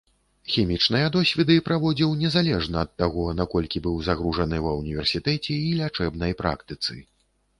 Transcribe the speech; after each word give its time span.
Хімічныя 0.51 1.09
досведы 1.15 1.57
праводзіў 1.67 2.13
незалежна 2.21 2.77
ад 2.85 2.91
таго, 3.03 3.25
наколькі 3.41 3.83
быў 3.87 4.01
загружаны 4.09 4.61
ва 4.65 4.71
ўніверсітэце 4.79 5.53
і 5.67 5.71
лячэбнай 5.83 6.31
практыцы. 6.41 6.99